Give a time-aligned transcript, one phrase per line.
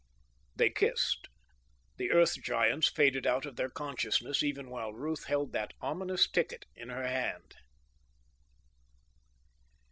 [0.55, 1.27] They kissed.
[1.97, 6.65] The Earth Giants faded out of their consciousness even while Ruth held that ominous ticket
[6.75, 7.53] in her hand.